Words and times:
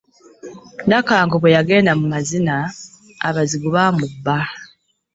Nakangu 0.87 1.35
bwe 1.39 1.55
yagenda 1.55 1.91
mu 1.99 2.05
mazina, 2.13 2.55
abazigu 3.27 3.67
baamubba. 3.75 4.37